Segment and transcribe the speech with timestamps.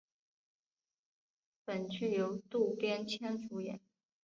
[1.67, 3.79] 本剧由渡边谦主演。